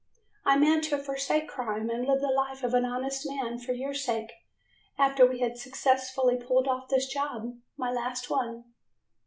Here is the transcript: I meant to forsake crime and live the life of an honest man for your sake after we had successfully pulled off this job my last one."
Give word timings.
I 0.47 0.57
meant 0.57 0.83
to 0.85 0.97
forsake 0.97 1.47
crime 1.47 1.91
and 1.91 2.07
live 2.07 2.21
the 2.21 2.29
life 2.31 2.63
of 2.63 2.73
an 2.73 2.85
honest 2.85 3.23
man 3.29 3.59
for 3.59 3.73
your 3.73 3.93
sake 3.93 4.31
after 4.97 5.27
we 5.27 5.41
had 5.41 5.59
successfully 5.59 6.37
pulled 6.37 6.67
off 6.67 6.89
this 6.89 7.05
job 7.05 7.59
my 7.77 7.91
last 7.91 8.27
one." 8.27 8.63